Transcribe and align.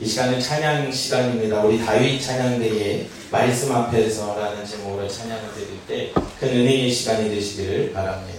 이 0.00 0.06
시간은 0.06 0.40
찬양 0.40 0.90
시간입니다. 0.90 1.62
우리 1.62 1.78
다윗 1.78 2.20
찬양대의 2.20 3.06
말씀 3.30 3.72
앞에서라는 3.72 4.66
제목으로 4.66 5.06
찬양을 5.06 5.54
드릴 5.54 5.68
때 5.86 6.12
큰 6.40 6.48
은혜의 6.48 6.90
시간이 6.90 7.30
되시기를 7.30 7.92
바랍니다. 7.92 8.33